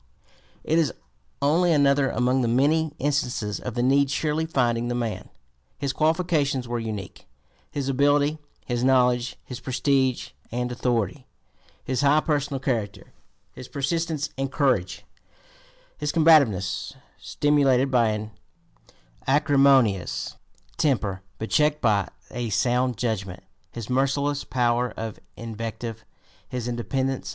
[0.63, 0.91] It is
[1.43, 5.29] only another among the many instances of the need surely finding the man.
[5.77, 7.27] His qualifications were unique;
[7.69, 11.27] his ability, his knowledge, his prestige and authority,
[11.83, 13.13] his high personal character,
[13.53, 15.05] his persistence and courage,
[15.99, 18.31] his combativeness stimulated by an
[19.27, 20.35] acrimonious
[20.77, 26.03] temper but checked by a sound judgment, his merciless power of invective,
[26.49, 27.29] his independence (p.